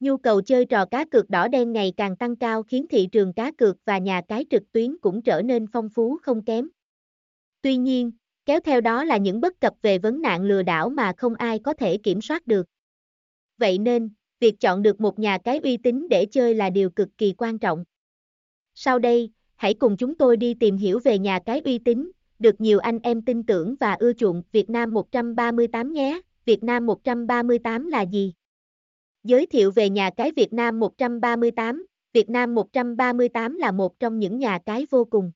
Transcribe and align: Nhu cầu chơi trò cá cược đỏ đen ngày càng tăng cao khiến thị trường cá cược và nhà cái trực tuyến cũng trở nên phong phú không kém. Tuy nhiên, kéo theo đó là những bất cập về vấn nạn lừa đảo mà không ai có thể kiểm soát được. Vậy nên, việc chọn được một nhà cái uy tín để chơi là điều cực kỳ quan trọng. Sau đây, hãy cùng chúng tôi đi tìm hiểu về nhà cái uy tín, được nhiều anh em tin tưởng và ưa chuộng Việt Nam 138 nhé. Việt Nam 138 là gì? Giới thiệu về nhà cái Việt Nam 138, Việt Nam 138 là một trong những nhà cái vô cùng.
Nhu 0.00 0.16
cầu 0.16 0.42
chơi 0.42 0.64
trò 0.64 0.84
cá 0.84 1.04
cược 1.04 1.30
đỏ 1.30 1.48
đen 1.48 1.72
ngày 1.72 1.92
càng 1.96 2.16
tăng 2.16 2.36
cao 2.36 2.62
khiến 2.62 2.86
thị 2.90 3.08
trường 3.12 3.32
cá 3.32 3.50
cược 3.50 3.76
và 3.84 3.98
nhà 3.98 4.22
cái 4.28 4.44
trực 4.50 4.72
tuyến 4.72 4.98
cũng 4.98 5.22
trở 5.22 5.42
nên 5.42 5.66
phong 5.66 5.88
phú 5.88 6.18
không 6.22 6.44
kém. 6.44 6.68
Tuy 7.62 7.76
nhiên, 7.76 8.12
kéo 8.46 8.60
theo 8.60 8.80
đó 8.80 9.04
là 9.04 9.16
những 9.16 9.40
bất 9.40 9.60
cập 9.60 9.74
về 9.82 9.98
vấn 9.98 10.22
nạn 10.22 10.42
lừa 10.42 10.62
đảo 10.62 10.88
mà 10.88 11.12
không 11.16 11.34
ai 11.34 11.58
có 11.58 11.72
thể 11.72 11.98
kiểm 11.98 12.20
soát 12.20 12.46
được. 12.46 12.66
Vậy 13.58 13.78
nên, 13.78 14.10
việc 14.40 14.60
chọn 14.60 14.82
được 14.82 15.00
một 15.00 15.18
nhà 15.18 15.38
cái 15.38 15.60
uy 15.62 15.76
tín 15.76 16.08
để 16.08 16.26
chơi 16.26 16.54
là 16.54 16.70
điều 16.70 16.90
cực 16.90 17.08
kỳ 17.18 17.32
quan 17.38 17.58
trọng. 17.58 17.84
Sau 18.74 18.98
đây, 18.98 19.30
hãy 19.56 19.74
cùng 19.74 19.96
chúng 19.96 20.14
tôi 20.14 20.36
đi 20.36 20.54
tìm 20.54 20.76
hiểu 20.76 20.98
về 21.04 21.18
nhà 21.18 21.38
cái 21.46 21.60
uy 21.64 21.78
tín, 21.78 22.10
được 22.38 22.60
nhiều 22.60 22.78
anh 22.78 22.98
em 23.02 23.22
tin 23.22 23.42
tưởng 23.42 23.74
và 23.80 23.94
ưa 23.94 24.12
chuộng 24.12 24.42
Việt 24.52 24.70
Nam 24.70 24.94
138 24.94 25.92
nhé. 25.92 26.20
Việt 26.44 26.64
Nam 26.64 26.86
138 26.86 27.86
là 27.86 28.02
gì? 28.02 28.32
Giới 29.24 29.46
thiệu 29.46 29.70
về 29.70 29.90
nhà 29.90 30.10
cái 30.10 30.32
Việt 30.36 30.52
Nam 30.52 30.80
138, 30.80 31.86
Việt 32.12 32.30
Nam 32.30 32.54
138 32.54 33.56
là 33.56 33.72
một 33.72 34.00
trong 34.00 34.18
những 34.18 34.38
nhà 34.38 34.58
cái 34.66 34.86
vô 34.90 35.04
cùng. 35.04 35.32